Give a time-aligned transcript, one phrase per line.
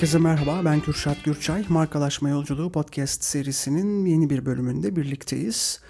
[0.00, 1.64] Herkese merhaba, ben Kürşat Gürçay.
[1.68, 5.80] Markalaşma Yolculuğu podcast serisinin yeni bir bölümünde birlikteyiz.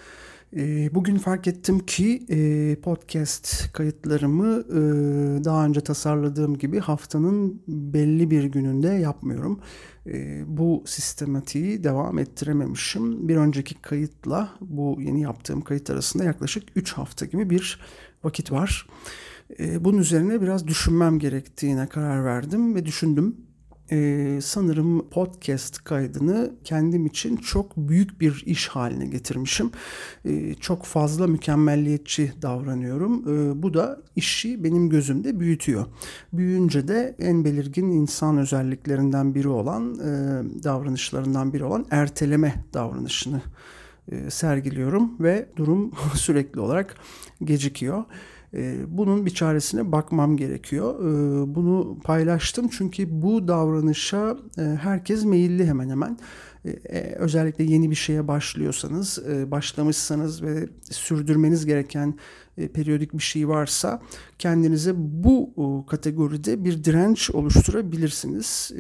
[0.57, 4.75] Ee, bugün fark ettim ki e, podcast kayıtlarımı e,
[5.45, 9.61] daha önce tasarladığım gibi haftanın belli bir gününde yapmıyorum.
[10.07, 13.29] E, bu sistematiği devam ettirememişim.
[13.29, 17.81] Bir önceki kayıtla bu yeni yaptığım kayıt arasında yaklaşık 3 hafta gibi bir
[18.25, 18.87] vakit var.
[19.81, 23.37] Bunun üzerine biraz düşünmem gerektiğine karar verdim ve düşündüm
[23.93, 29.71] e, sanırım podcast kaydını kendim için çok büyük bir iş haline getirmişim.
[30.25, 33.23] E, çok fazla mükemmelliyetçi davranıyorum.
[33.29, 35.87] E, bu da işi benim gözümde büyütüyor.
[36.33, 40.09] Büyüyünce de en belirgin insan özelliklerinden biri olan, e,
[40.65, 43.43] davranışlarından biri olan erteleme davranışını
[44.29, 46.97] sergiliyorum ve durum sürekli olarak
[47.45, 48.05] gecikiyor.
[48.55, 50.95] Ee, bunun bir çaresine bakmam gerekiyor.
[51.01, 56.19] Ee, bunu paylaştım çünkü bu davranışa e, herkes meyilli hemen hemen.
[56.65, 62.15] Ee, e, özellikle yeni bir şeye başlıyorsanız, e, başlamışsanız ve sürdürmeniz gereken
[62.57, 64.01] periyodik bir şey varsa
[64.39, 68.73] kendinize bu kategoride bir direnç oluşturabilirsiniz.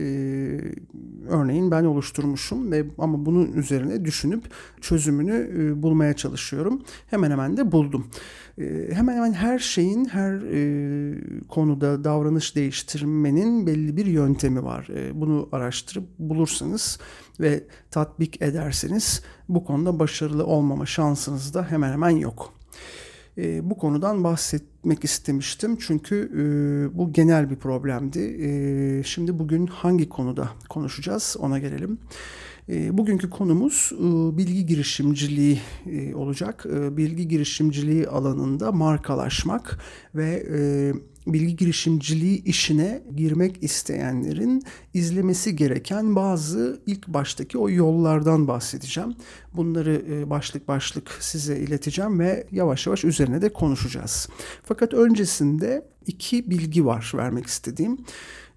[1.29, 4.45] Örneğin ben oluşturmuşum ve ama bunun üzerine düşünüp
[4.81, 6.83] çözümünü bulmaya çalışıyorum.
[7.07, 8.07] Hemen hemen de buldum.
[8.93, 10.41] Hemen hemen her şeyin her
[11.49, 14.89] konuda davranış değiştirmenin belli bir yöntemi var.
[15.15, 16.99] Bunu araştırıp bulursanız
[17.41, 22.60] ve tatbik ederseniz bu konuda başarılı olmama şansınız da hemen hemen yok.
[23.39, 28.19] E, bu konudan bahsetmek istemiştim çünkü e, bu genel bir problemdi.
[28.19, 31.99] E, şimdi bugün hangi konuda konuşacağız ona gelelim.
[32.69, 33.99] E, bugünkü konumuz e,
[34.39, 36.67] bilgi girişimciliği e, olacak.
[36.67, 39.79] E, bilgi girişimciliği alanında markalaşmak
[40.15, 40.47] ve
[41.27, 44.63] bilgi girişimciliği işine girmek isteyenlerin
[44.95, 49.15] izlemesi gereken bazı ilk baştaki o yollardan bahsedeceğim.
[49.55, 54.29] Bunları başlık başlık size ileteceğim ve yavaş yavaş üzerine de konuşacağız.
[54.65, 57.99] Fakat öncesinde iki bilgi var vermek istediğim.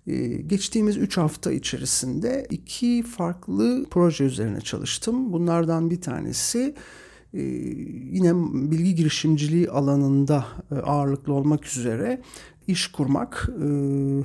[0.07, 5.33] E, geçtiğimiz 3 hafta içerisinde iki farklı proje üzerine çalıştım.
[5.33, 6.75] Bunlardan bir tanesi
[7.33, 7.41] e,
[8.11, 8.33] yine
[8.71, 10.45] bilgi girişimciliği alanında
[10.83, 12.21] ağırlıklı olmak üzere
[12.67, 13.65] iş kurmak, e,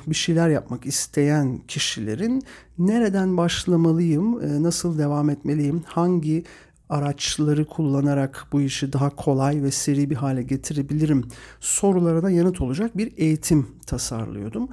[0.07, 2.43] bir şeyler yapmak isteyen kişilerin
[2.79, 6.45] nereden başlamalıyım, e, nasıl devam etmeliyim, hangi
[6.89, 11.25] araçları kullanarak bu işi daha kolay ve seri bir hale getirebilirim
[11.61, 14.69] sorularına yanıt olacak bir eğitim tasarlıyordum.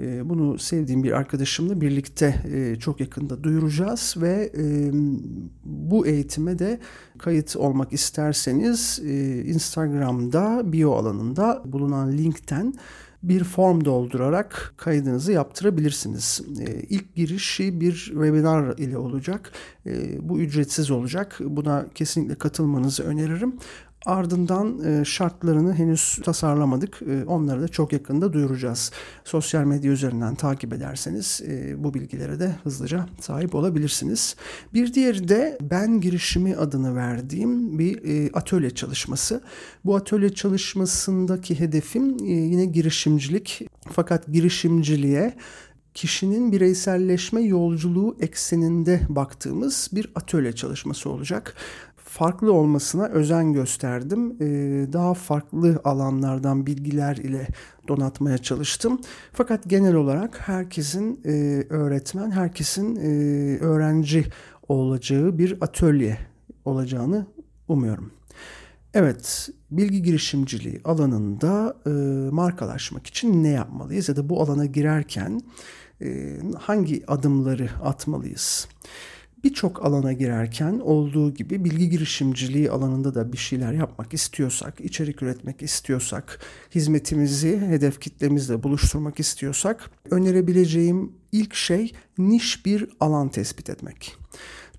[0.00, 2.34] E, bunu sevdiğim bir arkadaşımla birlikte
[2.80, 4.52] çok yakında duyuracağız ve
[5.64, 6.80] bu eğitime de
[7.18, 8.98] kayıt olmak isterseniz
[9.44, 12.74] Instagram'da bio alanında bulunan linkten
[13.22, 16.40] bir form doldurarak kaydınızı yaptırabilirsiniz.
[16.60, 19.52] E, ilk girişi bir webinar ile olacak.
[19.86, 21.38] E, bu ücretsiz olacak.
[21.40, 23.56] Buna kesinlikle katılmanızı öneririm.
[24.06, 27.00] Ardından e, şartlarını henüz tasarlamadık.
[27.02, 28.92] E, onları da çok yakında duyuracağız.
[29.24, 34.36] Sosyal medya üzerinden takip ederseniz e, bu bilgilere de hızlıca sahip olabilirsiniz.
[34.74, 37.98] Bir diğeri de ben girişimi adını verdiğim bir
[38.34, 39.42] atölye çalışması.
[39.84, 43.68] Bu atölye çalışmasındaki hedefim yine girişimcilik.
[43.92, 45.34] Fakat girişimciliğe
[45.94, 51.54] kişinin bireyselleşme yolculuğu ekseninde baktığımız bir atölye çalışması olacak
[52.08, 54.36] farklı olmasına özen gösterdim.
[54.40, 57.46] Ee, daha farklı alanlardan bilgiler ile
[57.88, 59.00] donatmaya çalıştım.
[59.32, 63.08] Fakat genel olarak herkesin e, öğretmen, herkesin e,
[63.58, 64.24] öğrenci
[64.68, 66.18] olacağı bir atölye
[66.64, 67.26] olacağını
[67.68, 68.12] umuyorum.
[68.94, 71.90] Evet, bilgi girişimciliği alanında e,
[72.30, 75.40] markalaşmak için ne yapmalıyız ya da bu alana girerken
[76.58, 78.68] hangi adımları atmalıyız?
[79.44, 85.62] Birçok alana girerken olduğu gibi bilgi girişimciliği alanında da bir şeyler yapmak istiyorsak, içerik üretmek
[85.62, 86.40] istiyorsak,
[86.74, 94.16] hizmetimizi hedef kitlemizle buluşturmak istiyorsak önerebileceğim ilk şey niş bir alan tespit etmek.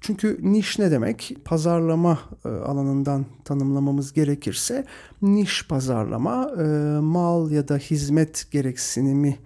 [0.02, 1.38] Çünkü niş ne demek?
[1.46, 4.86] Pazarlama e, alanından tanımlamamız gerekirse
[5.22, 6.64] niş pazarlama e,
[7.00, 9.40] mal ya da hizmet gereksinimi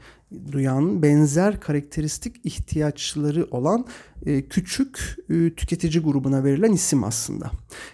[0.51, 3.85] duyan benzer karakteristik ihtiyaçları olan
[4.25, 7.51] e, küçük e, tüketici grubuna verilen isim aslında.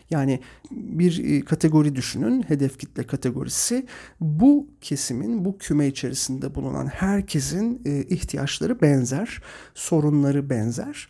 [0.09, 0.39] Yani
[0.71, 3.85] bir e, kategori düşünün, hedef kitle kategorisi.
[4.21, 9.41] Bu kesimin, bu küme içerisinde bulunan herkesin ihtiyaçları benzer,
[9.75, 11.09] sorunları benzer.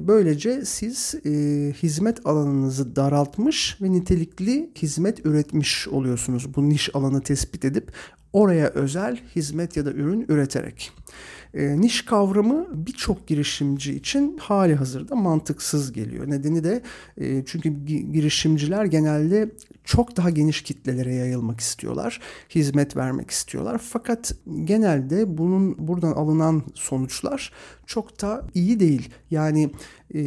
[0.00, 1.14] Böylece siz
[1.82, 6.54] hizmet alanınızı daraltmış ve nitelikli hizmet üretmiş oluyorsunuz.
[6.54, 7.92] Bu niş alanı tespit edip
[8.36, 10.92] oraya özel hizmet ya da ürün üreterek.
[11.54, 16.30] E, niş kavramı birçok girişimci için hali hazırda mantıksız geliyor.
[16.30, 16.82] Nedeni de
[17.18, 19.50] e, çünkü girişimciler genelde
[19.86, 22.20] çok daha geniş kitlelere yayılmak istiyorlar.
[22.54, 23.78] Hizmet vermek istiyorlar.
[23.78, 24.34] Fakat
[24.64, 27.52] genelde bunun buradan alınan sonuçlar
[27.86, 29.10] çok da iyi değil.
[29.30, 29.70] Yani
[30.14, 30.20] e,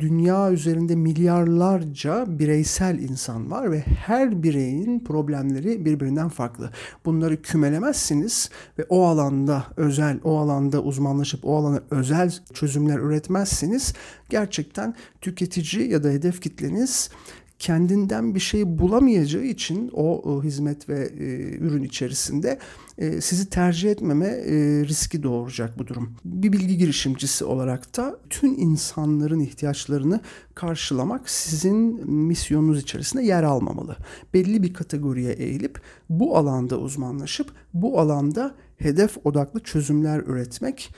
[0.00, 6.70] dünya üzerinde milyarlarca bireysel insan var ve her bireyin problemleri birbirinden farklı.
[7.04, 13.94] Bunları kümelemezsiniz ve o alanda özel, o alanda uzmanlaşıp o alana özel çözümler üretmezseniz
[14.28, 17.10] gerçekten tüketici ya da hedef kitleniz
[17.58, 21.24] kendinden bir şey bulamayacağı için o, hizmet ve e,
[21.56, 22.58] ürün içerisinde
[22.98, 24.54] e, sizi tercih etmeme e,
[24.84, 26.14] riski doğuracak bu durum.
[26.24, 30.20] Bir bilgi girişimcisi olarak da tüm insanların ihtiyaçlarını
[30.54, 33.96] karşılamak sizin misyonunuz içerisinde yer almamalı.
[34.34, 35.80] Belli bir kategoriye eğilip
[36.10, 40.94] bu alanda uzmanlaşıp bu alanda hedef odaklı çözümler üretmek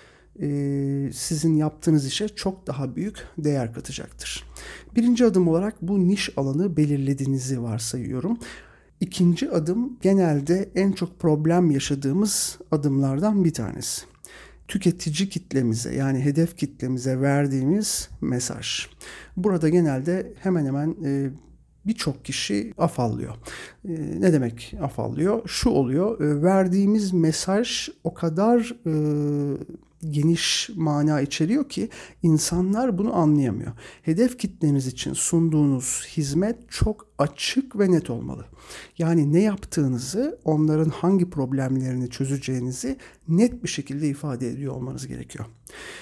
[1.13, 4.45] sizin yaptığınız işe çok daha büyük değer katacaktır.
[4.97, 8.39] Birinci adım olarak bu niş alanı belirlediğinizi varsayıyorum.
[9.01, 14.03] İkinci adım genelde en çok problem yaşadığımız adımlardan bir tanesi.
[14.69, 18.87] Tüketici kitlemize yani hedef kitlemize verdiğimiz mesaj.
[19.37, 21.31] Burada genelde hemen hemen e,
[21.87, 23.35] birçok kişi afallıyor.
[23.85, 25.49] E, ne demek afallıyor?
[25.49, 28.93] Şu oluyor, e, verdiğimiz mesaj o kadar e,
[30.11, 31.89] geniş mana içeriyor ki
[32.23, 33.73] insanlar bunu anlayamıyor.
[34.03, 38.45] Hedef kitleniz için sunduğunuz hizmet çok açık ve net olmalı.
[38.99, 42.97] Yani ne yaptığınızı, onların hangi problemlerini çözeceğinizi
[43.29, 45.45] net bir şekilde ifade ediyor olmanız gerekiyor.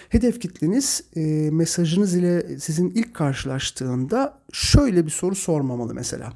[0.08, 1.20] Hedef kitleniz e,
[1.50, 6.32] mesajınız ile sizin ilk karşılaştığında şöyle bir soru sormamalı mesela.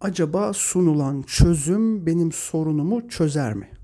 [0.00, 3.79] Acaba sunulan çözüm benim sorunumu çözer mi?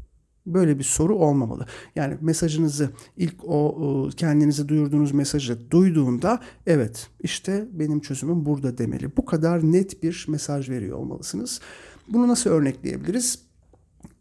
[0.47, 1.67] Böyle bir soru olmamalı.
[1.97, 9.17] Yani mesajınızı ilk o kendinizi duyurduğunuz mesajı duyduğunda evet işte benim çözümüm burada demeli.
[9.17, 11.61] Bu kadar net bir mesaj veriyor olmalısınız.
[12.09, 13.39] Bunu nasıl örnekleyebiliriz?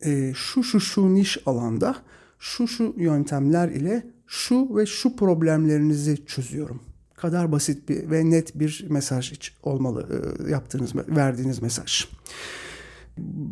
[0.02, 1.96] E, şu şu şu niş alanda
[2.40, 6.80] şu şu yöntemler ile şu ve şu problemlerinizi çözüyorum.
[7.16, 12.08] Kadar basit bir ve net bir mesaj olmalı e, yaptığınız verdiğiniz mesaj.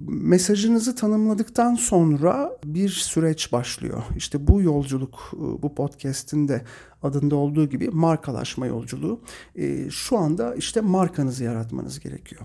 [0.08, 4.04] Mesajınızı tanımladıktan sonra bir süreç başlıyor.
[4.18, 6.62] İşte bu yolculuk, e, bu podcast'in de
[7.04, 9.20] adında olduğu gibi markalaşma yolculuğu.
[9.56, 12.42] E, şu anda işte markanızı yaratmanız gerekiyor.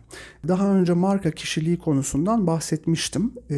[0.49, 3.33] Daha önce marka kişiliği konusundan bahsetmiştim.
[3.51, 3.57] E,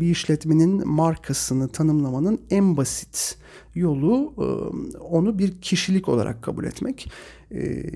[0.00, 3.38] bir işletmenin markasını tanımlamanın en basit
[3.74, 4.34] yolu
[5.00, 7.12] onu bir kişilik olarak kabul etmek.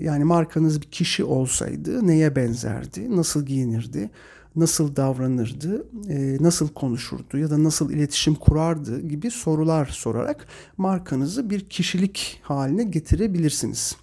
[0.01, 4.11] Yani markanız bir kişi olsaydı neye benzerdi, nasıl giyinirdi,
[4.57, 11.61] nasıl davranırdı, e, nasıl konuşurdu ya da nasıl iletişim kurardı gibi sorular sorarak markanızı bir
[11.69, 13.97] kişilik haline getirebilirsiniz.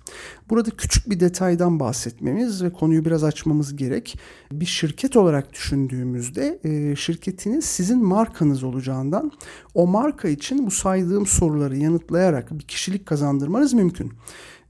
[0.49, 4.19] Burada küçük bir detaydan bahsetmemiz ve konuyu biraz açmamız gerek.
[4.51, 9.31] Bir şirket olarak düşündüğümüzde e, şirketiniz sizin markanız olacağından
[9.73, 14.13] o marka için bu saydığım soruları yanıtlayarak bir kişilik kazandırmanız mümkün.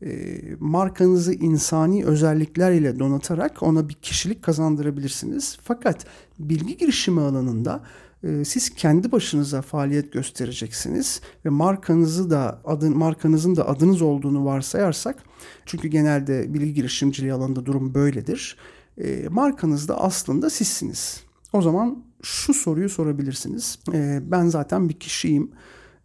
[0.05, 5.57] E, markanızı insani özellikler ile donatarak ona bir kişilik kazandırabilirsiniz.
[5.63, 6.05] Fakat
[6.39, 7.83] bilgi girişimi alanında
[8.24, 15.24] e, siz kendi başınıza faaliyet göstereceksiniz ve markanızı da adın markanızın da adınız olduğunu varsayarsak
[15.65, 18.57] çünkü genelde bilgi girişimciliği alanında durum böyledir.
[18.98, 21.24] E, markanız da aslında sizsiniz.
[21.53, 23.79] O zaman şu soruyu sorabilirsiniz.
[24.22, 25.51] Ben zaten bir kişiyim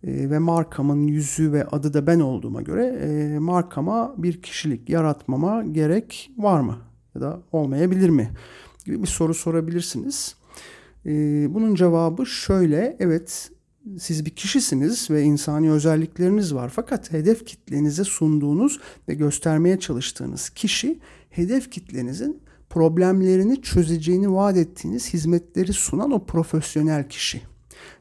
[0.05, 5.63] e, ve markamın yüzü ve adı da ben olduğuma göre e, markama bir kişilik yaratmama
[5.63, 6.79] gerek var mı?
[7.15, 8.31] Ya da olmayabilir mi?
[8.89, 10.35] gibi bir soru sorabilirsiniz.
[11.07, 11.11] E,
[11.55, 13.51] bunun cevabı şöyle, evet
[13.99, 16.73] siz bir kişisiniz ve insani özellikleriniz var.
[16.75, 20.99] Fakat hedef kitlenize sunduğunuz ve göstermeye çalıştığınız kişi
[21.31, 27.43] hedef kitlenizin problemlerini çözeceğini vaat ettiğiniz hizmetleri sunan o profesyonel kişi.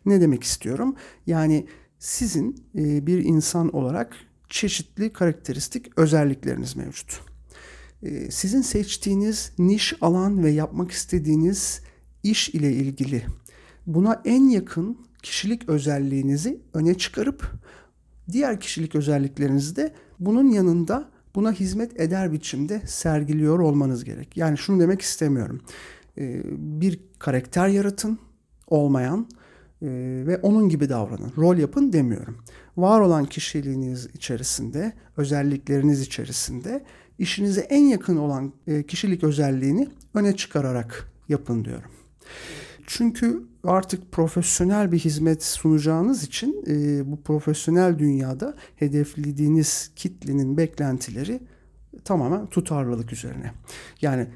[0.06, 0.96] Ne demek istiyorum?
[1.28, 1.68] Yani
[2.00, 4.16] sizin e, bir insan olarak
[4.50, 7.22] çeşitli karakteristik özellikleriniz mevcut.
[8.04, 11.82] E, sizin seçtiğiniz niş alan ve yapmak istediğiniz
[12.24, 13.26] iş ile ilgili
[13.88, 17.52] buna en yakın kişilik özelliğinizi öne çıkarıp
[18.32, 24.38] diğer kişilik özelliklerinizi de bunun yanında buna hizmet eder biçimde sergiliyor olmanız gerek.
[24.38, 25.62] Yani şunu demek istemiyorum.
[26.18, 28.20] E, bir karakter yaratın
[28.68, 29.28] olmayan
[29.82, 29.88] e,
[30.28, 31.32] ve onun gibi davranın.
[31.38, 32.38] Rol yapın demiyorum.
[32.78, 36.84] Var olan kişiliğiniz içerisinde, özellikleriniz içerisinde
[37.20, 41.92] işinize en yakın olan e, kişilik özelliğini öne çıkararak yapın diyorum.
[42.88, 51.40] Çünkü artık profesyonel bir hizmet sunacağınız için e, bu profesyonel dünyada hedeflediğiniz kitlenin beklentileri
[52.06, 53.52] tamamen tutarlılık üzerine.
[54.02, 54.28] Yani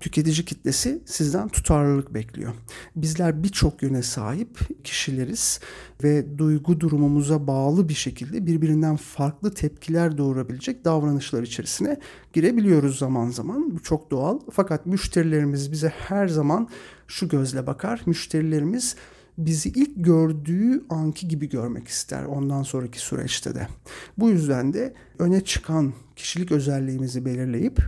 [0.00, 2.54] tüketici kitlesi sizden tutarlılık bekliyor.
[2.96, 5.60] Bizler birçok yöne sahip kişileriz
[6.04, 11.96] ve duygu durumumuza bağlı bir şekilde birbirinden farklı tepkiler doğurabilecek davranışlar içerisine
[12.32, 13.74] girebiliyoruz zaman zaman.
[13.76, 14.40] Bu çok doğal.
[14.52, 16.68] Fakat müşterilerimiz bize her zaman
[17.06, 18.02] şu gözle bakar.
[18.06, 18.96] Müşterilerimiz
[19.38, 23.68] bizi ilk gördüğü anki gibi görmek ister ondan sonraki süreçte de.
[24.18, 27.82] Bu yüzden de öne çıkan kişilik özelliğimizi belirleyip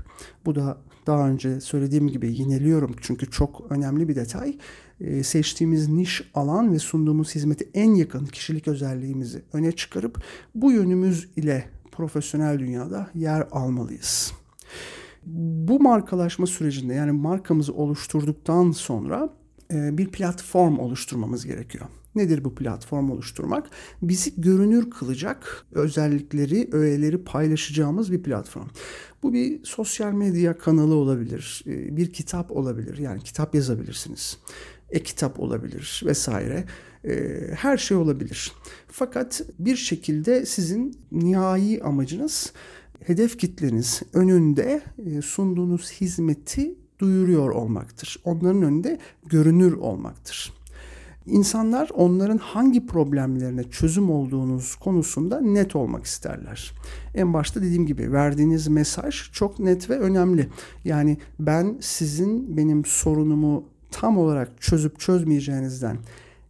[0.44, 4.58] bu da daha önce söylediğim gibi yineliyorum çünkü çok önemli bir detay.
[5.00, 10.22] Ee, seçtiğimiz niş alan ve sunduğumuz hizmeti en yakın kişilik özelliğimizi öne çıkarıp
[10.54, 14.32] bu yönümüz ile profesyonel dünyada yer almalıyız.
[15.26, 19.39] Bu markalaşma sürecinde yani markamızı oluşturduktan sonra e,
[19.70, 21.86] bir platform oluşturmamız gerekiyor.
[22.14, 23.70] Nedir bu platform oluşturmak?
[24.02, 28.68] Bizi görünür kılacak özellikleri, öğeleri paylaşacağımız bir platform.
[29.22, 32.98] Bu bir sosyal medya kanalı olabilir, e, bir kitap olabilir.
[32.98, 34.38] Yani kitap yazabilirsiniz.
[34.90, 36.64] E-kitap olabilir vesaire.
[37.04, 38.52] E, her şey olabilir.
[38.86, 42.52] Fakat bir şekilde sizin nihai amacınız
[43.00, 44.82] hedef kitleniz önünde
[45.22, 48.20] sunduğunuz hizmeti duyuruyor olmaktır.
[48.24, 50.52] Onların önünde görünür olmaktır.
[51.26, 56.72] İnsanlar onların hangi problemlerine çözüm olduğunuz konusunda net olmak isterler.
[57.14, 60.48] En başta dediğim gibi verdiğiniz mesaj çok net ve önemli.
[60.84, 65.98] Yani ben sizin benim sorunumu tam olarak çözüp çözmeyeceğinizden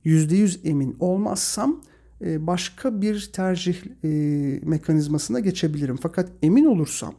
[0.05, 1.81] %100 emin olmazsam
[2.21, 4.09] e, başka bir tercih e,
[4.63, 5.99] mekanizmasına geçebilirim.
[6.03, 7.15] Fakat emin olursam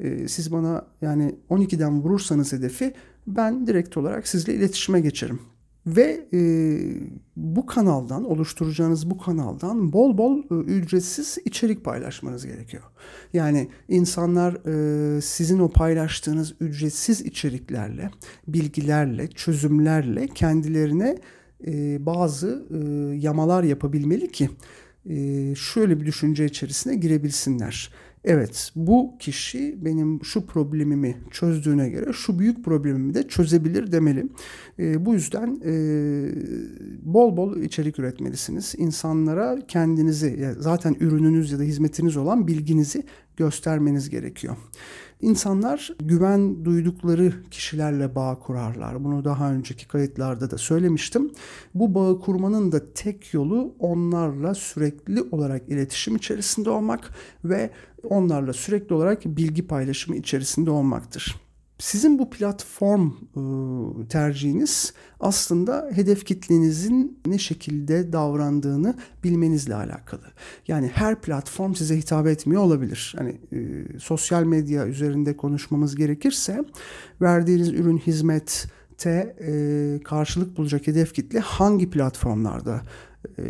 [0.00, 2.92] e, siz bana yani 12'den vurursanız hedefi
[3.26, 5.40] ben direkt olarak sizle iletişime geçerim.
[5.86, 6.40] Ve e,
[7.36, 12.82] bu kanaldan, oluşturacağınız bu kanaldan bol bol e, ücretsiz içerik paylaşmanız gerekiyor.
[13.32, 14.52] Yani insanlar
[15.16, 18.10] e, sizin o paylaştığınız ücretsiz içeriklerle,
[18.48, 21.18] bilgilerle, çözümlerle kendilerine
[21.66, 22.78] e, bazı e,
[23.16, 24.50] yamalar yapabilmeli ki
[25.06, 27.90] e, şöyle bir düşünce içerisine girebilsinler
[28.24, 34.26] Evet bu kişi benim şu problemimi çözdüğüne göre şu büyük problemimi de çözebilir demeli.
[34.78, 35.72] E, bu yüzden e,
[37.02, 38.74] bol bol içerik üretmelisiniz.
[38.78, 43.02] İnsanlara kendinizi zaten ürününüz ya da hizmetiniz olan bilginizi
[43.36, 44.56] göstermeniz gerekiyor.
[45.22, 49.04] İnsanlar güven duydukları kişilerle bağ kurarlar.
[49.04, 51.30] Bunu daha önceki kayıtlarda da söylemiştim.
[51.74, 57.10] Bu bağı kurmanın da tek yolu onlarla sürekli olarak iletişim içerisinde olmak
[57.44, 57.70] ve
[58.02, 61.49] onlarla sürekli olarak bilgi paylaşımı içerisinde olmaktır.
[61.80, 68.94] Sizin bu platform ıı, tercihiniz aslında hedef kitlenizin ne şekilde davrandığını
[69.24, 70.24] bilmenizle alakalı.
[70.68, 73.14] Yani her platform size hitap etmiyor olabilir.
[73.18, 73.58] Hani e,
[73.98, 76.64] sosyal medya üzerinde konuşmamız gerekirse
[77.20, 78.66] verdiğiniz ürün hizmet
[79.06, 82.82] e, karşılık bulacak hedef kitle hangi platformlarda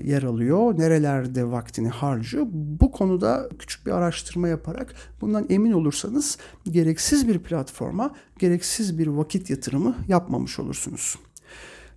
[0.04, 2.46] yer alıyor, nerelerde vaktini harcıyor.
[2.52, 6.38] Bu konuda küçük bir araştırma yaparak bundan emin olursanız
[6.70, 11.16] gereksiz bir platforma gereksiz bir vakit yatırımı yapmamış olursunuz.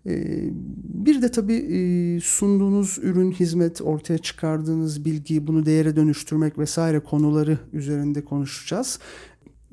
[0.06, 0.14] E,
[1.04, 7.58] bir de tabii e, sunduğunuz ürün, hizmet, ortaya çıkardığınız bilgi, bunu değere dönüştürmek vesaire konuları
[7.74, 9.00] üzerinde konuşacağız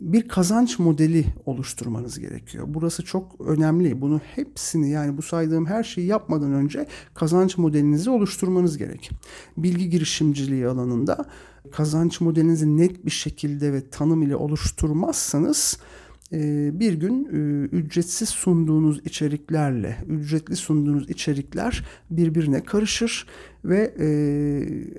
[0.01, 2.65] bir kazanç modeli oluşturmanız gerekiyor.
[2.69, 4.01] Burası çok önemli.
[4.01, 9.11] Bunu hepsini yani bu saydığım her şeyi yapmadan önce kazanç modelinizi oluşturmanız gerek.
[9.57, 11.25] Bilgi girişimciliği alanında
[11.73, 15.79] kazanç modelinizi net bir şekilde ve tanım ile oluşturmazsanız
[16.33, 23.27] e, bir gün e, ücretsiz sunduğunuz içeriklerle ücretli sunduğunuz içerikler birbirine karışır
[23.65, 24.09] ve e,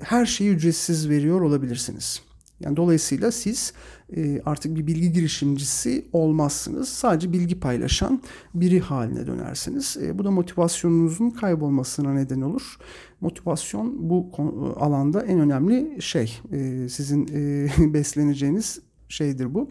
[0.02, 2.22] her şeyi ücretsiz veriyor olabilirsiniz.
[2.64, 3.72] Yani dolayısıyla siz
[4.16, 6.88] e, artık bir bilgi girişimcisi olmazsınız.
[6.88, 8.22] Sadece bilgi paylaşan
[8.54, 9.96] biri haline dönersiniz.
[10.02, 12.76] E, bu da motivasyonunuzun kaybolmasına neden olur.
[13.20, 14.30] Motivasyon bu
[14.76, 16.40] alanda en önemli şey.
[16.52, 17.26] E, sizin
[17.94, 19.70] besleneceğiniz şeydir bu.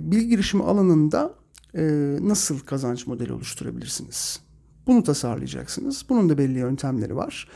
[0.00, 1.34] Bilgi girişimi alanında
[2.20, 4.40] nasıl kazanç modeli oluşturabilirsiniz?
[4.86, 6.04] Bunu tasarlayacaksınız.
[6.08, 7.48] Bunun da belli yöntemleri var.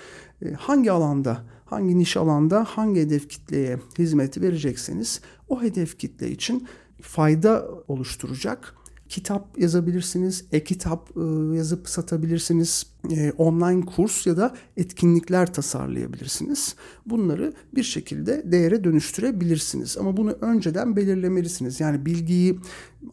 [0.59, 6.67] Hangi alanda hangi niş alanda hangi hedef kitleye hizmet verecekseniz o hedef kitle için
[7.03, 8.75] fayda oluşturacak
[9.09, 11.21] kitap yazabilirsiniz, e-kitap e,
[11.57, 16.77] yazıp satabilirsiniz, e, online kurs ya da etkinlikler tasarlayabilirsiniz.
[17.07, 19.99] Bunları bir şekilde değere dönüştürebilirsiniz.
[19.99, 21.81] Ama bunu önceden belirlemelisiniz.
[21.81, 22.59] Yani bilgiyi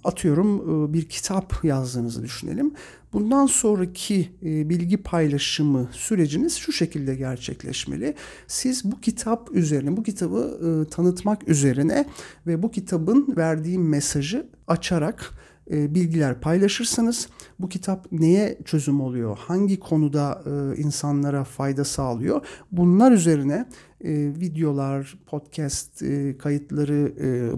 [0.04, 0.58] atıyorum
[0.90, 2.74] e, bir kitap yazdığınızı düşünelim.
[3.14, 8.16] Bundan sonraki bilgi paylaşımı süreciniz şu şekilde gerçekleşmeli.
[8.48, 12.06] Siz bu kitap üzerine, bu kitabı tanıtmak üzerine
[12.48, 15.34] ve bu kitabın verdiği mesajı açarak
[15.72, 17.28] e, bilgiler paylaşırsanız
[17.60, 19.38] bu kitap neye çözüm oluyor?
[19.38, 22.46] Hangi konuda e, insanlara fayda sağlıyor?
[22.72, 23.66] Bunlar üzerine
[24.04, 26.04] e, videolar, podcast
[26.40, 27.14] kayıtları,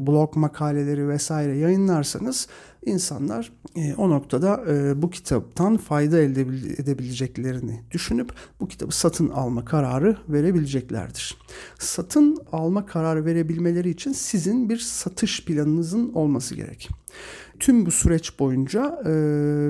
[0.07, 2.47] blog makaleleri vesaire yayınlarsanız
[2.86, 6.42] insanlar e, o noktada e, bu kitaptan fayda elde
[6.77, 11.38] edebileceklerini düşünüp bu kitabı satın alma kararı verebileceklerdir.
[11.80, 16.89] Satın alma kararı verebilmeleri için sizin bir satış planınızın olması gerek.
[17.60, 19.12] Tüm bu süreç boyunca e,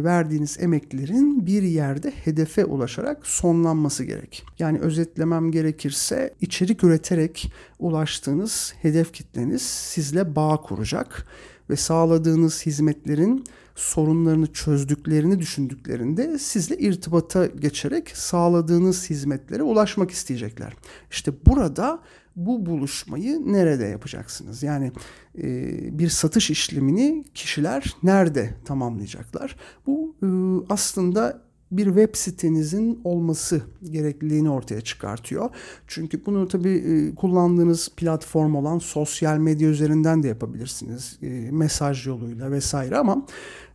[0.04, 4.44] verdiğiniz emeklerin bir yerde hedefe ulaşarak sonlanması gerek.
[4.60, 11.28] Yani özetlemem gerekirse içerik üreterek ulaştığınız hedef kitleniz sizle bağ kuracak
[11.70, 13.44] ve sağladığınız hizmetlerin
[13.76, 20.74] sorunlarını çözdüklerini düşündüklerinde sizle irtibata geçerek sağladığınız hizmetlere ulaşmak isteyecekler.
[21.12, 22.00] İşte burada
[22.36, 24.64] bu buluşmayı nerede yapacaksınız?
[24.64, 24.92] Yani
[25.38, 29.56] e, bir satış işlemini kişiler nerede tamamlayacaklar?
[29.88, 30.28] Bu e,
[30.74, 35.50] aslında bir web sitenizin olması gerekliliğini ortaya çıkartıyor.
[35.88, 41.18] Çünkü bunu tabii e, kullandığınız platform olan sosyal medya üzerinden de yapabilirsiniz.
[41.22, 43.26] E, mesaj yoluyla vesaire ama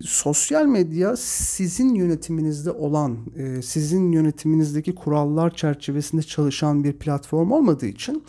[0.00, 8.22] sosyal medya sizin yönetiminizde olan, e, sizin yönetiminizdeki kurallar çerçevesinde çalışan bir platform olmadığı için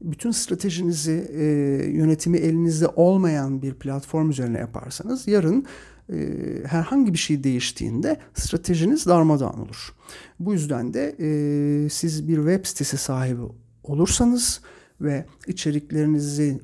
[0.00, 1.30] bütün stratejinizi,
[1.94, 5.66] yönetimi elinizde olmayan bir platform üzerine yaparsanız yarın
[6.12, 6.16] e,
[6.66, 9.94] herhangi bir şey değiştiğinde stratejiniz darmadağın olur.
[10.40, 13.42] Bu yüzden de e, siz bir web sitesi sahibi
[13.82, 14.60] olursanız
[15.00, 16.60] ve içeriklerinizi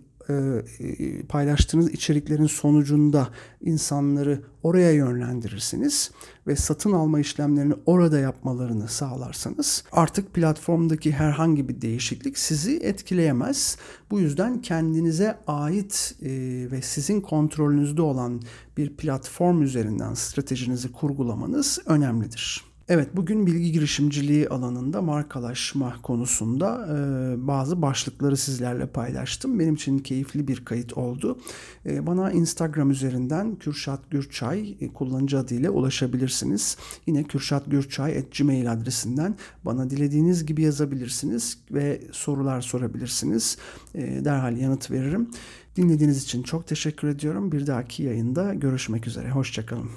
[1.28, 3.28] paylaştığınız içeriklerin sonucunda
[3.60, 6.10] insanları oraya yönlendirirsiniz
[6.46, 13.76] ve satın alma işlemlerini orada yapmalarını sağlarsanız artık platformdaki herhangi bir değişiklik sizi etkileyemez.
[14.10, 16.28] Bu yüzden kendinize ait e,
[16.70, 18.42] ve sizin kontrolünüzde olan
[18.76, 22.69] bir platform üzerinden stratejinizi kurgulamanız önemlidir.
[22.92, 29.58] Evet bugün bilgi girişimciliği alanında markalaşma konusunda e, bazı başlıkları sizlerle paylaştım.
[29.58, 31.38] Benim için keyifli bir kayıt oldu.
[31.86, 36.76] E, bana Instagram üzerinden Kürşat Gürçay e, kullanıcı adıyla ulaşabilirsiniz.
[37.06, 43.58] Yine Kürşat Gürçay gmail adresinden bana dilediğiniz gibi yazabilirsiniz ve sorular sorabilirsiniz.
[43.94, 45.30] E, derhal yanıt veririm.
[45.76, 47.52] Dinlediğiniz için çok teşekkür ediyorum.
[47.52, 49.30] Bir dahaki yayında görüşmek üzere.
[49.30, 49.90] Hoşçakalın.